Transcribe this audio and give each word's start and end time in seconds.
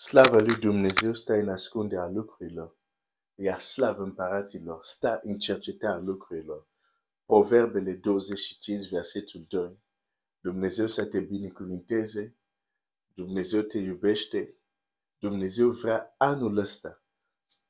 Slavă 0.00 0.40
lui 0.40 0.58
Dumnezeu 0.60 1.12
stă 1.12 1.32
în 1.32 1.48
ascunderea 1.48 2.08
lucrurilor, 2.08 2.78
iar 3.34 3.58
slavă 3.58 4.02
împăraților 4.02 4.82
stă 4.82 5.18
în 5.22 5.38
cercetarea 5.38 5.98
lucrurilor. 5.98 6.68
Proverbele 7.24 7.92
25, 7.92 8.88
versetul 8.88 9.44
2. 9.48 9.78
Dumnezeu 10.40 10.86
să 10.86 11.04
te 11.06 11.20
binecuvinteze, 11.20 12.36
Dumnezeu 13.14 13.62
te 13.62 13.78
iubește, 13.78 14.56
Dumnezeu 15.18 15.70
vrea 15.70 16.14
anul 16.18 16.56
ăsta 16.56 17.02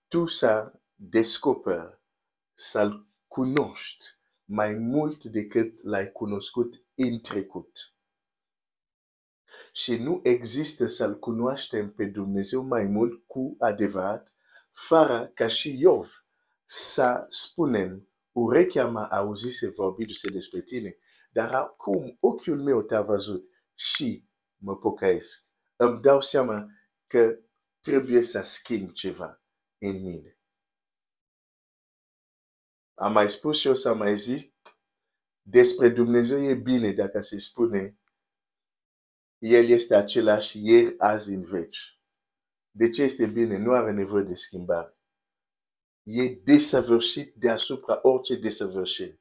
tu 0.09 0.27
să 0.27 0.81
descoperi, 0.95 2.01
să-L 2.55 3.07
cunoști 3.27 4.07
mai 4.45 4.75
mult 4.75 5.25
decât 5.25 5.83
l-ai 5.83 6.13
cunoscut 6.13 6.85
în 6.95 7.21
trecut. 7.21 7.93
Și 9.73 9.97
nu 9.97 10.21
există 10.23 10.87
să-L 10.87 11.19
cunoaștem 11.19 11.93
pe 11.93 12.05
Dumnezeu 12.05 12.63
mai 12.63 12.85
mult 12.85 13.27
cu 13.27 13.57
adevărat, 13.59 14.35
fără 14.73 15.31
ca 15.35 15.49
și 15.49 15.81
Iov 15.81 16.25
să 16.65 17.27
spunem, 17.29 18.09
urechea 18.33 18.89
mea 18.89 19.05
auzise 19.05 19.69
vorbindu-se 19.69 20.29
despre 20.31 20.61
tine, 20.61 20.99
dar 21.31 21.55
acum 21.55 22.17
ochiul 22.21 22.63
meu 22.63 22.83
te-a 22.83 23.03
văzut 23.03 23.51
și 23.75 24.29
mă 24.57 24.77
pocăiesc. 24.77 25.45
Îmi 25.77 26.01
dau 26.01 26.21
seama 26.21 26.67
că 27.07 27.39
trebuie 27.81 28.23
să 28.23 28.41
schimb 28.43 28.91
ceva 28.91 29.43
în 29.79 30.03
mine. 30.03 30.39
Am 32.95 33.13
mai 33.13 33.31
spus 33.31 33.59
și 33.59 33.67
o 33.67 33.75
să 33.75 33.95
mai 33.95 34.17
zic, 34.17 34.55
despre 35.43 35.89
Dumnezeu 35.89 36.39
e 36.39 36.55
bine 36.55 36.93
dacă 36.93 37.21
se 37.21 37.39
spune 37.39 37.99
El 39.39 39.69
este 39.69 39.95
același 39.95 40.59
ieri, 40.63 40.99
azi, 40.99 41.31
în 41.31 41.43
veci. 41.43 42.01
De 42.71 42.89
ce 42.89 43.03
este 43.03 43.27
bine? 43.27 43.57
Nu 43.57 43.73
are 43.73 43.93
nevoie 43.93 44.23
de 44.23 44.35
schimbare. 44.35 44.99
E 46.03 46.29
desăvârșit 46.29 47.35
deasupra 47.35 47.99
orice 48.03 48.37
desăvârșire. 48.37 49.21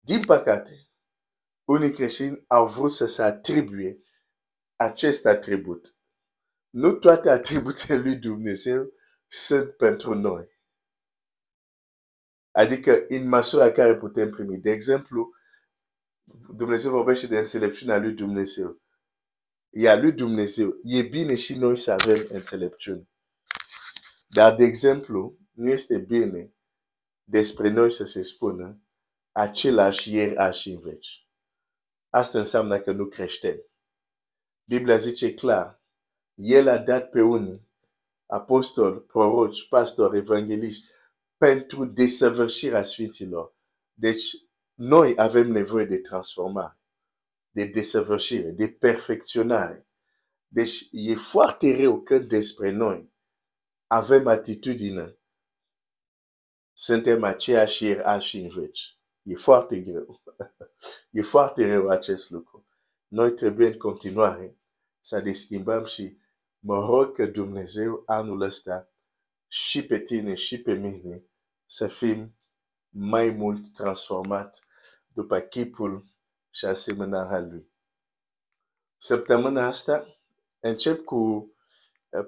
Din 0.00 0.24
păcate, 0.24 0.90
unii 1.64 1.92
creștini 1.92 2.44
au 2.46 2.66
vrut 2.66 2.92
să 2.92 3.06
se 3.06 3.22
atribuie 3.22 4.02
acest 4.76 5.26
atribut. 5.26 5.96
Nu 6.70 6.92
toate 6.92 7.30
atributele 7.30 8.00
lui 8.00 8.16
Dumnezeu 8.16 8.92
sunt 9.26 9.76
pentru 9.76 10.14
noi. 10.14 10.54
Adică, 12.50 13.04
în 13.08 13.28
măsura 13.28 13.72
care 13.72 13.96
putem 13.96 14.30
primi. 14.30 14.58
De 14.58 14.70
exemplu, 14.70 15.34
Dumnezeu 16.54 16.90
vorbește 16.90 17.26
de 17.26 17.38
înțelepciunea 17.38 17.98
lui 17.98 18.12
Dumnezeu. 18.12 18.80
E 19.70 19.88
a 19.88 20.00
lui 20.00 20.12
Dumnezeu. 20.12 20.78
E 20.82 21.02
bine 21.02 21.34
și 21.34 21.54
noi 21.54 21.78
să 21.78 21.90
avem 21.90 22.26
înțelepciune. 22.28 23.08
Dar, 24.28 24.54
de 24.54 24.64
exemplu, 24.64 25.38
nu 25.52 25.70
este 25.70 25.98
bine 25.98 26.54
despre 27.24 27.68
noi 27.68 27.90
să 27.90 28.04
se 28.04 28.22
spună 28.22 28.80
același 29.32 30.12
ieri, 30.12 30.36
azi 30.36 30.60
și 30.60 30.70
în 30.70 30.78
veci. 30.78 31.28
Asta 32.10 32.38
înseamnă 32.38 32.78
că 32.78 32.92
nu 32.92 33.06
creștem. 33.06 33.66
Biblia 34.64 34.96
zice 34.96 35.34
clar, 35.34 35.82
El 36.34 36.68
a 36.68 36.78
dat 36.78 37.08
pe 37.08 37.20
unii, 37.20 37.68
apostoli, 38.26 39.00
proroci, 39.00 39.68
pastori, 39.68 40.16
evangeliști, 40.16 40.86
pentru 41.36 41.84
desăvârșirea 41.84 42.82
Sfinților. 42.82 43.54
Deci, 43.92 44.45
noi 44.76 45.12
avem 45.16 45.50
nevoie 45.50 45.84
de 45.84 45.98
transformare, 45.98 46.78
de 47.50 47.64
desăvârșire, 47.64 48.50
de 48.50 48.68
perfecționare. 48.68 49.88
Deci, 50.48 50.88
e 50.90 51.14
foarte 51.14 51.82
rău 51.82 52.02
că 52.02 52.18
despre 52.18 52.70
noi 52.70 53.12
avem 53.86 54.26
atitudine. 54.26 55.18
Suntem 56.72 57.22
aceiași 57.22 57.84
ieri, 57.84 58.02
azi 58.02 58.26
și 58.26 58.38
în 58.38 58.48
veci. 58.48 58.98
E 59.22 59.34
foarte 59.34 59.80
greu. 59.80 60.22
e 61.10 61.22
foarte 61.22 61.72
rău 61.72 61.88
acest 61.88 62.30
lucru. 62.30 62.66
Noi 63.08 63.32
trebuie 63.32 63.66
în 63.66 63.78
continuare 63.78 64.58
să 65.00 65.20
ne 65.20 65.32
schimbăm 65.32 65.84
și 65.84 66.18
mă 66.58 66.84
rog 66.84 67.14
că 67.14 67.26
Dumnezeu 67.26 68.02
anul 68.06 68.40
ăsta 68.40 68.90
și 69.46 69.86
pe 69.86 69.98
tine 69.98 70.34
și 70.34 70.60
pe 70.60 70.74
mine 70.74 71.24
să 71.66 71.86
fim 71.86 72.36
mai 72.88 73.30
mult 73.30 73.72
transformat 73.72 74.65
după 75.16 75.38
chipul 75.38 76.04
și 76.50 76.64
asemănarea 76.64 77.40
lui. 77.40 77.70
Săptămâna 78.96 79.66
asta 79.66 80.06
încep 80.60 81.04
cu 81.04 81.50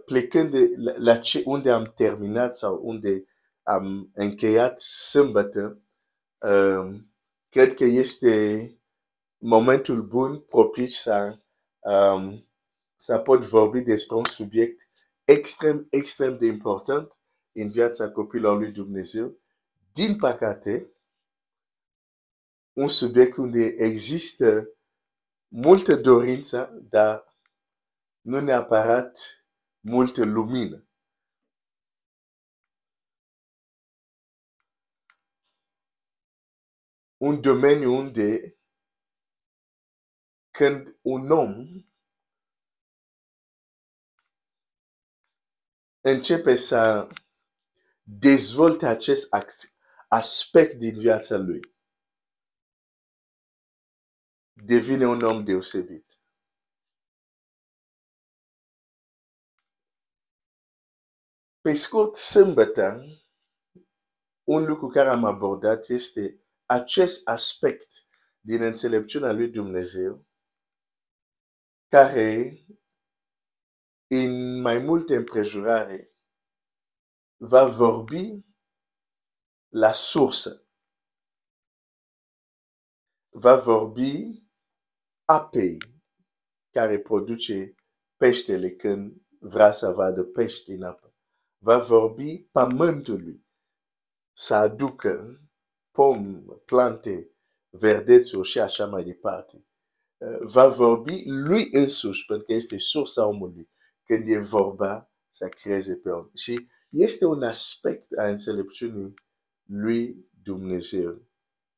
plecând 0.05 0.51
de 0.51 0.69
la, 0.77 0.93
la 0.97 1.19
ce, 1.19 1.43
unde 1.45 1.71
am 1.71 1.93
terminat 1.97 2.55
sau 2.55 2.81
unde 2.83 3.25
am 3.63 4.11
încheiat 4.15 4.81
sâmbătă, 4.81 5.83
um, 6.39 7.13
cred 7.49 7.75
că 7.75 7.85
este 7.85 8.73
momentul 9.39 10.03
bun 10.03 10.39
propice 10.39 10.97
să, 10.97 11.39
um, 11.79 12.49
să 12.97 13.19
pot 13.19 13.45
vorbi 13.45 13.81
despre 13.81 14.17
un 14.17 14.25
subiect 14.25 14.89
extrem, 15.25 15.87
extrem 15.91 16.39
de 16.39 16.47
important 16.47 17.19
în 17.53 17.69
viața 17.69 18.11
copilor 18.11 18.59
lui 18.59 18.73
Dumnezeu. 18.73 19.39
Din 19.93 20.17
păcate, 20.17 20.93
un 22.79 22.89
subiect 22.89 23.37
unde 23.37 23.65
există 23.77 24.69
multă 25.49 25.95
dorință, 25.95 26.79
dar 26.91 27.37
nu 28.21 28.41
neapărat 28.41 29.19
multă 29.81 30.25
lumină. 30.25 30.89
Un 37.17 37.41
domeniu 37.41 37.93
unde 37.93 38.59
când 40.51 40.99
un 41.03 41.31
om 41.31 41.67
începe 46.01 46.57
să 46.57 47.09
dezvolte 48.03 48.87
acest 48.87 49.29
aspect 50.09 50.75
din 50.75 50.99
viața 50.99 51.37
lui, 51.37 51.78
devine 54.69 55.07
un 55.07 55.23
om 55.23 55.45
deosebit. 55.45 56.21
Pe 61.61 61.73
scurt, 61.73 62.15
sâmbătă, 62.15 63.01
un 64.45 64.65
lucru 64.65 64.89
care 64.89 65.09
am 65.09 65.25
abordat 65.25 65.89
este 65.89 66.45
acest 66.65 67.29
aspect 67.29 68.07
din 68.41 68.63
înțelepciunea 68.63 69.33
lui 69.33 69.51
Dumnezeu, 69.51 70.27
care, 71.87 72.59
în 74.07 74.61
mai 74.61 74.79
multe 74.79 75.17
împrejurare, 75.17 76.15
va 77.37 77.65
vorbi 77.65 78.47
la 79.69 79.93
sursă, 79.93 80.69
va 83.29 83.57
vorbi 83.57 84.48
apei 85.31 85.79
care 86.71 86.99
produce 86.99 87.75
peștele 88.17 88.71
când 88.71 89.23
vrea 89.39 89.71
să 89.71 89.91
vadă 89.91 90.23
pește 90.23 90.73
în 90.73 90.83
apă 90.83 91.09
va 91.59 91.79
vorbi 91.79 92.49
pământului 92.53 93.47
să 94.33 94.55
aducă 94.55 95.41
pom, 95.91 96.45
plante, 96.65 97.31
verdețuri 97.69 98.49
și 98.49 98.61
așa 98.61 98.87
mai 98.87 99.05
departe. 99.05 99.67
Va 100.41 100.69
vorbi 100.69 101.23
lui 101.27 101.69
însuși, 101.71 102.25
pentru 102.27 102.47
că 102.47 102.53
este 102.53 102.79
sursa 102.79 103.27
omului, 103.27 103.71
când 104.05 104.29
e 104.29 104.39
vorba 104.39 105.13
să 105.31 105.49
creeze 105.49 105.97
pe 105.97 106.11
om. 106.11 106.31
Și 106.35 106.69
este 106.89 107.25
un 107.25 107.43
aspect 107.43 108.19
a 108.19 108.29
înțelepciunii 108.29 109.15
lui 109.63 110.29
Dumnezeu, 110.43 111.23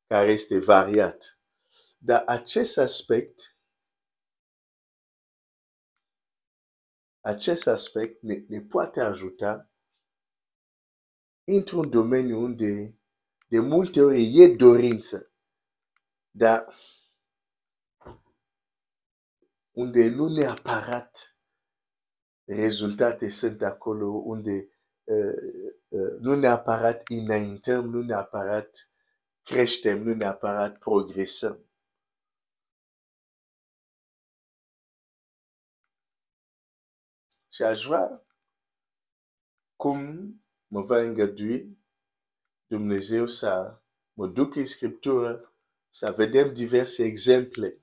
care 0.06 0.32
este 0.32 0.58
variat. 0.58 1.39
Dar 2.02 2.22
acest 2.26 2.78
aspect 2.78 3.56
acest 7.20 7.66
aspect 7.66 8.22
ne, 8.22 8.44
ne 8.48 8.60
poate 8.60 9.00
ajuta 9.00 9.70
într-un 11.44 11.90
domeniu 11.90 12.38
unde 12.38 12.98
de 13.48 13.58
multe 13.58 14.02
ori 14.02 14.40
e 14.40 14.54
dorință, 14.56 15.32
dar 16.30 16.74
unde 19.70 20.08
nu 20.08 20.28
neapărat 20.28 21.36
rezultate 22.44 23.28
sunt 23.28 23.62
acolo, 23.62 24.06
unde 24.06 24.68
uh, 25.04 25.34
uh, 25.88 26.18
nu 26.20 26.34
neapărat 26.34 27.02
înaintăm, 27.08 27.88
nu 27.88 28.02
neapărat 28.02 28.90
creștem, 29.42 30.02
nu 30.02 30.14
neapărat 30.14 30.78
progresăm. 30.78 31.69
Și 37.60 37.66
aș 37.66 37.84
vrea 37.86 38.26
cum 39.76 40.00
mă 40.66 40.80
va 40.80 41.00
îngădui 41.00 41.78
Dumnezeu 42.66 43.26
să 43.26 43.80
mă 44.12 44.26
duc 44.26 44.54
în 44.54 44.64
Scriptură, 44.64 45.54
să 45.88 46.12
vedem 46.16 46.52
diverse 46.52 47.04
exemple 47.04 47.80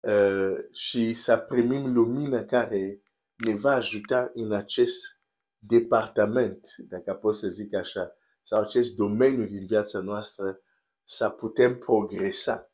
uh, 0.00 0.72
și 0.72 1.14
să 1.14 1.38
primim 1.38 1.92
lumină 1.92 2.44
care 2.44 3.02
ne 3.34 3.54
va 3.54 3.72
ajuta 3.72 4.30
în 4.34 4.52
acest 4.52 5.20
departament, 5.58 6.74
dacă 6.78 7.14
pot 7.14 7.34
să 7.34 7.48
zic 7.48 7.74
așa, 7.74 8.16
sau 8.42 8.60
acest 8.60 8.94
domeniu 8.94 9.46
din 9.46 9.66
viața 9.66 10.00
noastră, 10.00 10.60
să 11.02 11.30
putem 11.30 11.78
progresa, 11.78 12.72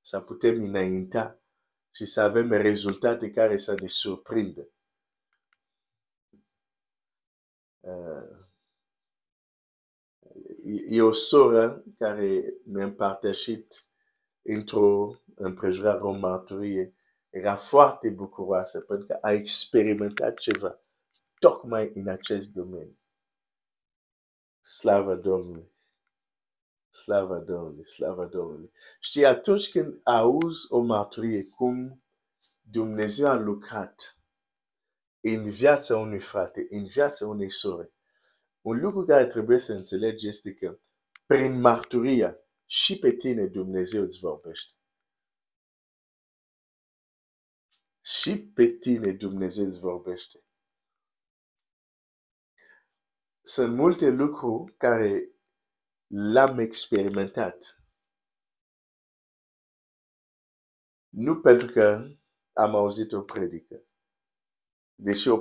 să 0.00 0.20
putem 0.20 0.62
înainta 0.62 1.40
și 1.96 2.04
să 2.04 2.20
avem 2.20 2.50
rezultate 2.50 3.30
care 3.30 3.56
să 3.56 3.74
ne 3.80 3.86
surprindă. 3.86 4.60
Uh, 4.60 4.76
e 10.88 11.02
o 11.02 11.12
soră 11.12 11.84
care 11.98 12.54
mi-a 12.64 12.84
împărtășit 12.84 13.86
într-o 14.42 15.20
împrejurare 15.34 16.00
o 16.00 16.12
mărturie. 16.12 16.94
Era 17.30 17.54
foarte 17.54 18.10
bucuroasă 18.10 18.80
pentru 18.80 19.06
că 19.06 19.18
a 19.20 19.32
experimentat 19.32 20.38
ceva 20.38 20.80
tocmai 21.38 21.90
în 21.94 22.08
acest 22.08 22.52
domeniu. 22.52 22.98
Slava 24.60 25.14
Domnului! 25.14 25.74
Slava 26.88 27.38
Domnului, 27.38 27.86
slava 27.86 28.26
Domnului. 28.26 28.70
Știi, 29.00 29.26
atunci 29.26 29.70
când 29.70 30.00
auzi 30.04 30.66
o 30.68 30.80
mărturie 30.80 31.44
cum 31.44 32.02
Dumnezeu 32.60 33.26
a 33.26 33.36
lucrat 33.36 34.15
în 35.34 35.50
viața 35.50 35.96
unui 35.96 36.18
frate, 36.18 36.66
în 36.68 36.84
viața 36.84 37.26
unei 37.26 37.50
sore, 37.50 37.92
un 38.60 38.80
lucru 38.80 39.04
care 39.04 39.26
trebuie 39.26 39.58
să 39.58 39.72
înțelegi 39.72 40.28
este 40.28 40.54
că 40.54 40.80
prin 41.26 41.60
mărturia 41.60 42.38
și 42.64 42.98
pe 42.98 43.10
tine 43.12 43.46
Dumnezeu 43.46 44.02
îți 44.02 44.18
vorbește. 44.18 44.74
Și 48.00 48.42
pe 48.54 48.66
tine 48.66 49.12
Dumnezeu 49.12 49.64
îți 49.64 49.78
vorbește. 49.78 50.38
Sunt 53.42 53.76
multe 53.76 54.08
lucruri 54.08 54.76
care 54.76 55.30
l-am 56.06 56.58
experimentat. 56.58 57.80
Nu 61.08 61.40
pentru 61.40 61.66
că 61.72 62.08
am 62.52 62.74
auzit 62.74 63.12
o 63.12 63.22
predică. 63.22 63.86
Deși 64.98 65.28
o, 65.28 65.38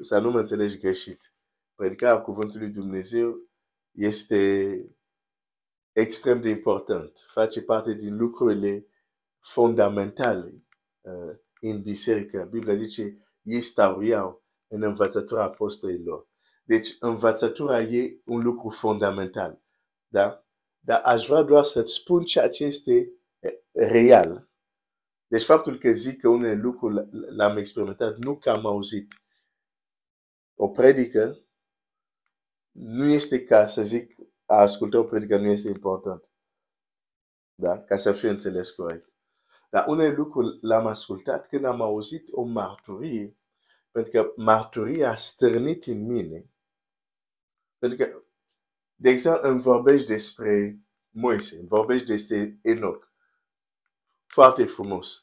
să 0.00 0.18
nu 0.18 0.30
mă 0.30 0.38
înțelegi 0.38 0.78
greșit. 0.78 1.34
Predicarea 1.74 2.20
cuvântului 2.20 2.68
Dumnezeu 2.68 3.50
este 3.90 4.96
extrem 5.92 6.40
de 6.40 6.48
important. 6.48 7.24
Face 7.26 7.62
parte 7.62 7.94
din 7.94 8.16
lucrurile 8.16 8.86
fundamentale 9.38 10.64
uh, 11.00 11.38
în 11.60 11.82
biserică. 11.82 12.48
Biblia 12.50 12.74
zice, 12.74 13.16
ei 13.42 13.60
stauiau 13.60 14.44
în 14.66 14.82
învățătura 14.82 15.42
apostolilor. 15.42 16.28
Deci 16.64 16.96
învățătura 17.00 17.80
e 17.80 18.20
un 18.24 18.42
lucru 18.42 18.68
fundamental. 18.68 19.62
Da? 20.08 20.46
Dar 20.80 21.00
aș 21.04 21.26
vrea 21.26 21.42
doar 21.42 21.64
să-ți 21.64 21.92
spun 21.92 22.22
ceea 22.22 22.48
ce 22.48 22.64
este 22.64 23.12
real. 23.72 24.50
Deci 25.32 25.44
faptul 25.44 25.78
că 25.78 25.92
zic 25.92 26.20
că 26.20 26.28
unele 26.28 26.60
lucruri 26.60 27.08
l-am 27.10 27.56
experimentat, 27.56 28.16
nu 28.16 28.38
că 28.38 28.50
am 28.50 28.66
auzit. 28.66 29.14
O 30.54 30.68
predică 30.68 31.44
nu 32.70 33.04
este 33.04 33.44
ca 33.44 33.66
să 33.66 33.82
zic 33.82 34.14
a 34.46 34.54
asculta 34.54 34.98
o 34.98 35.04
predică 35.04 35.36
nu 35.36 35.46
este 35.46 35.68
important. 35.68 36.28
Da? 37.54 37.82
Ca 37.82 37.96
să 37.96 38.12
fie 38.12 38.28
înțeles 38.28 38.70
corect. 38.70 39.12
Dar 39.70 39.86
unele 39.88 40.14
lucruri 40.14 40.58
l-am 40.60 40.86
ascultat 40.86 41.48
când 41.48 41.64
am 41.64 41.80
auzit 41.80 42.28
o 42.30 42.42
marturie, 42.42 43.36
pentru 43.90 44.10
că 44.10 44.32
marturia 44.36 45.10
a 45.10 45.14
stârnit 45.14 45.84
în 45.84 46.02
mine. 46.06 46.50
Pentru 47.78 47.98
că 47.98 48.22
de 48.94 49.10
exemplu, 49.10 49.48
îmi 49.48 49.60
vorbești 49.60 50.06
despre 50.06 50.80
Moise, 51.10 51.58
îmi 51.58 51.68
vorbești 51.68 52.06
despre 52.06 52.58
Enoch. 52.62 53.10
Foarte 54.26 54.64
frumos. 54.64 55.21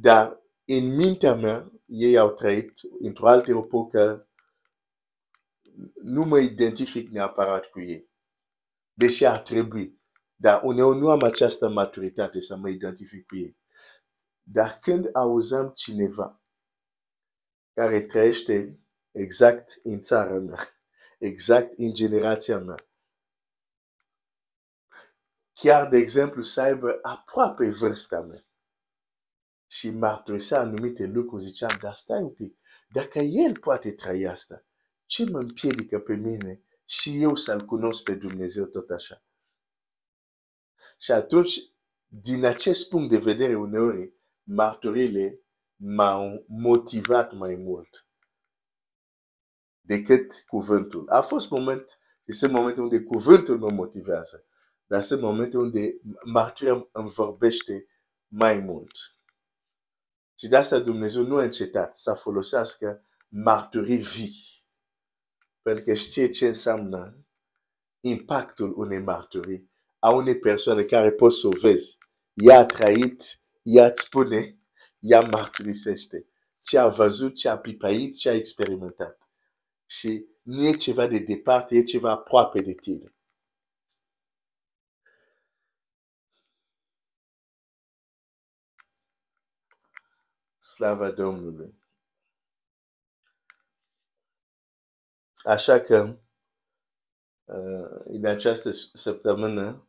Dar 0.00 0.40
în 0.64 0.94
mintea 0.96 1.34
mea, 1.34 1.72
ei 1.86 2.18
au 2.18 2.30
trăit 2.30 2.72
într-o 3.00 3.28
altă 3.28 3.50
epocă, 3.50 4.28
nu 6.02 6.24
mă 6.24 6.38
identific 6.38 7.08
neapărat 7.08 7.64
cu 7.64 7.80
ei. 7.80 8.10
Deși 8.92 9.24
ar 9.24 9.38
trebui. 9.38 10.00
Dar 10.36 10.60
uneori 10.62 10.98
nu 10.98 11.10
am 11.10 11.22
această 11.22 11.68
maturitate 11.68 12.40
să 12.40 12.56
mă 12.56 12.68
identific 12.68 13.26
cu 13.26 13.36
ei. 13.36 13.58
Dar 14.42 14.78
când 14.78 15.08
auzam 15.12 15.70
cineva 15.74 16.42
care 17.72 18.00
trăiește 18.00 18.80
exact 19.10 19.80
în 19.82 20.00
țara 20.00 20.38
mea, 20.38 20.58
exact 21.18 21.78
în 21.78 21.92
generația 21.92 22.58
mea, 22.58 22.88
chiar, 25.52 25.88
de 25.88 25.96
exemplu, 25.96 26.42
să 26.42 26.60
aibă 26.60 26.98
aproape 27.02 27.68
vârsta 27.70 28.20
mea. 28.20 28.44
Și 29.70 29.90
mărturisea 29.90 30.60
anumite 30.60 31.06
lucruri, 31.06 31.42
ziceam, 31.42 31.78
dar 31.82 31.94
stai 31.94 32.22
un 32.22 32.30
pic, 32.30 32.58
dacă 32.92 33.18
el 33.18 33.58
poate 33.58 33.92
trăi 33.92 34.26
asta, 34.26 34.64
ce 35.06 35.24
mă 35.24 35.38
împiedică 35.38 35.98
pe 35.98 36.14
mine 36.14 36.62
și 36.84 37.22
eu 37.22 37.34
să-L 37.34 37.64
cunosc 37.64 38.02
pe 38.02 38.14
Dumnezeu 38.14 38.64
tot 38.64 38.90
așa? 38.90 39.24
Și 40.98 41.12
atunci, 41.12 41.58
din 42.06 42.44
acest 42.44 42.88
punct 42.88 43.08
de 43.08 43.18
vedere, 43.18 43.56
uneori, 43.56 44.12
marturile 44.42 45.40
m-au 45.76 46.44
motivat 46.48 47.32
mai 47.32 47.54
mult 47.54 48.06
decât 49.80 50.44
cuvântul. 50.46 51.08
A 51.08 51.20
fost 51.20 51.50
moment, 51.50 51.98
este 52.24 52.46
momentul 52.48 52.82
unde 52.82 53.00
cuvântul 53.00 53.58
mă 53.58 53.70
motivează 53.70 54.44
dar 54.90 55.02
sunt 55.02 55.20
momente 55.20 55.56
unde 55.56 56.00
marturia 56.24 56.88
îmi 56.92 57.08
vorbește 57.08 57.86
mai 58.26 58.58
mult. 58.58 59.09
Și 60.40 60.48
de 60.48 60.56
asta 60.56 60.78
Dumnezeu 60.78 61.22
nu 61.22 61.36
a 61.36 61.42
încetat 61.42 61.96
să 61.96 62.14
folosească 62.14 63.04
marturii 63.28 63.96
vii. 63.96 64.34
Pentru 65.62 65.84
că 65.84 65.94
știe 65.94 66.28
ce 66.28 66.46
înseamnă 66.46 67.26
impactul 68.00 68.78
unei 68.78 68.98
marturii 68.98 69.70
a 69.98 70.10
unei 70.10 70.38
persoane 70.38 70.82
care 70.84 71.12
poți 71.12 71.38
să 71.38 71.46
o 71.46 71.50
vezi. 71.50 71.98
Ea 72.34 72.58
a 72.58 72.66
trăit, 72.66 73.42
ea 73.62 73.86
îți 73.86 74.02
spune, 74.02 74.54
ea 74.98 75.20
marturisește. 75.20 76.26
Ce 76.60 76.78
a 76.78 76.88
văzut, 76.88 77.34
ce 77.34 77.48
a 77.48 77.58
pipait, 77.58 78.16
ce 78.16 78.28
a 78.28 78.34
experimentat. 78.34 79.28
Și 79.86 80.26
nu 80.42 80.66
e 80.66 80.72
ceva 80.72 81.06
de 81.06 81.18
departe, 81.18 81.76
e 81.76 81.82
ceva 81.82 82.10
aproape 82.10 82.62
de 82.62 82.72
tine. 82.72 83.14
Slava 90.70 91.10
Domnului! 91.10 91.78
Așa 95.44 95.80
că, 95.80 96.18
uh, 97.44 98.00
în 98.04 98.24
această 98.24 98.70
săptămână, 98.92 99.88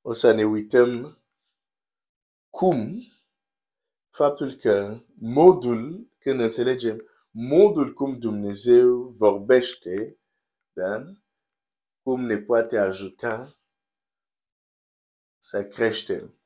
o 0.00 0.12
să 0.12 0.32
ne 0.32 0.44
uităm 0.44 1.18
cum 2.50 3.02
faptul 4.10 4.52
că 4.52 5.00
modul, 5.14 6.10
când 6.18 6.40
înțelegem 6.40 7.08
modul 7.30 7.92
cum 7.92 8.18
Dumnezeu 8.18 9.08
vorbește, 9.08 10.18
da? 10.72 11.12
cum 12.02 12.20
ne 12.20 12.38
poate 12.38 12.78
ajuta 12.78 13.54
să 15.38 15.64
creștem 15.64 16.39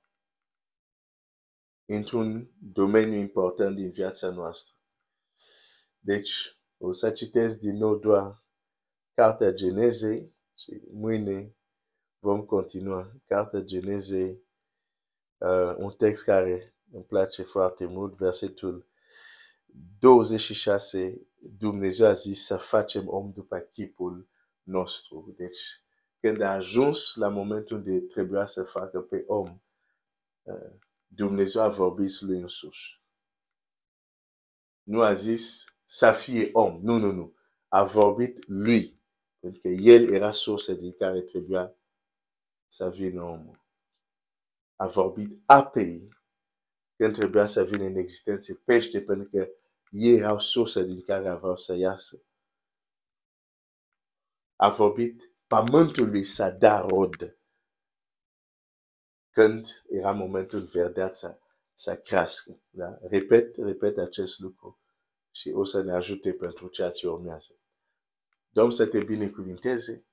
într-un 1.87 2.50
domeniu 2.59 3.19
important 3.19 3.76
din 3.76 3.91
viața 3.91 4.31
noastră. 4.31 4.75
Deci, 5.99 6.59
o 6.79 6.93
să 6.93 7.11
citesc 7.11 7.59
din 7.59 7.76
nou 7.76 7.97
doar 7.97 8.45
Cartea 9.14 9.53
Genezei 9.53 10.35
și 10.59 10.83
mâine 10.91 11.57
vom 12.19 12.45
continua. 12.45 13.12
Cartea 13.26 13.61
Genezei, 13.61 14.43
uh, 15.38 15.75
un 15.76 15.91
text 15.91 16.25
care 16.25 16.75
îmi 16.91 17.05
place 17.05 17.43
foarte 17.43 17.85
mult, 17.85 18.17
versetul 18.17 18.87
26, 19.99 21.26
Dumnezeu 21.59 22.07
a 22.07 22.12
zis 22.12 22.45
să 22.45 22.57
facem 22.57 23.09
om 23.09 23.33
după 23.33 23.59
chipul 23.59 24.29
nostru. 24.62 25.35
Deci, 25.37 25.83
când 26.21 26.41
a 26.41 26.50
ajuns 26.50 27.14
la 27.14 27.29
momentul 27.29 27.76
unde 27.76 28.00
trebuia 28.00 28.45
să 28.45 28.62
facă 28.62 29.00
pe 29.00 29.25
om, 29.26 29.61
uh, 30.43 30.73
Dumnezeu 31.14 31.62
a 31.62 31.68
vorbit 31.68 32.21
lui 32.21 32.40
însuși. 32.40 33.02
nu 34.83 35.00
a 35.00 35.14
zis 35.14 35.64
să 35.83 36.12
fie 36.12 36.49
om. 36.52 36.80
Nu, 36.83 36.97
nu, 36.97 37.12
nu. 37.12 37.35
A 37.68 37.85
vorbit 37.85 38.49
lui. 38.49 39.02
Pentru 39.38 39.61
că 39.61 39.68
el 39.68 40.12
era 40.12 40.30
sursa 40.30 40.73
din 40.73 40.92
care 40.92 41.23
trebuia 41.23 41.76
să 42.66 42.90
vină 42.90 43.23
omul. 43.23 43.64
A 44.76 44.87
vorbit 44.87 45.42
apei 45.47 46.09
când 46.97 47.12
trebuia 47.12 47.47
să 47.47 47.64
vină 47.64 47.85
în 47.85 47.97
existență 47.97 48.54
pește, 48.54 49.02
pentru 49.02 49.30
că 49.30 49.49
ei 49.90 50.16
erau 50.16 50.38
sursa 50.38 50.83
din 50.83 51.00
care 51.00 51.28
aveau 51.28 51.56
să 51.56 51.75
iasă. 51.75 52.23
A 54.56 54.68
vorbit 54.68 55.30
pământului 55.47 56.25
să 56.25 56.50
da 56.50 56.80
rod 56.80 57.38
când 59.35 59.85
era 59.88 60.12
momentul 60.12 60.61
verdeața 60.61 61.38
să 61.73 61.97
crească. 61.97 62.61
Da? 62.71 62.99
Repet, 63.03 63.57
repet 63.57 63.99
acest 63.99 64.38
lucru 64.38 64.81
și 65.31 65.50
o 65.50 65.64
să 65.64 65.83
ne 65.83 65.93
ajute 65.93 66.33
pentru 66.33 66.69
ceea 66.69 66.91
ce 66.91 67.09
urmează. 67.09 67.59
Domn 68.50 68.71
să 68.71 68.87
te 68.87 69.05
binecuvinteze 69.05 70.07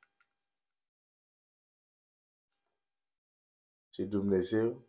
și 3.90 4.04
Dumnezeu 4.04 4.88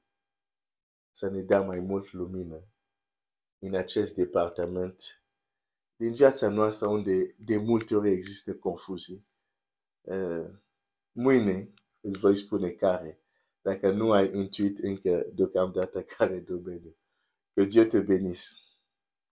să 1.10 1.28
ne 1.28 1.42
dea 1.42 1.60
mai 1.60 1.80
mult 1.80 2.12
lumină 2.12 2.68
în 3.58 3.74
acest 3.74 4.14
departament 4.14 5.22
din 5.96 6.12
viața 6.12 6.48
noastră 6.48 6.86
unde 6.86 7.34
de 7.38 7.56
multe 7.56 7.94
ori 7.94 8.10
există 8.10 8.56
confuzii. 8.56 9.26
Uh, 10.00 10.50
mâine 11.12 11.74
îți 12.00 12.18
voi 12.18 12.36
spune 12.36 12.70
care, 12.70 13.21
dacă 13.62 13.90
nu 13.90 14.12
ai 14.12 14.30
intuit 14.34 14.78
încă 14.78 15.30
deocamdată 15.34 16.02
care 16.16 16.38
domeniu. 16.38 16.96
Que 17.54 17.64
Dieu 17.64 17.84
te 17.84 18.00
bénisse. 18.00 18.61